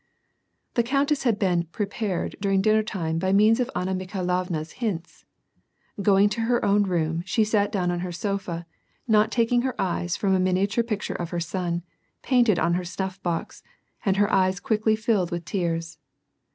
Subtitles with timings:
[0.73, 5.25] The countess had been" pre])ared" during dinner time by means of Anna Mikhailovna's hints.
[6.01, 8.65] Going to her own room, she sat down on her sofa,
[9.07, 11.83] not taking her eyes from a minia ture picture of her son,
[12.23, 13.61] painted on her snuff box,
[14.03, 15.99] and her eyes quickly filled with tears.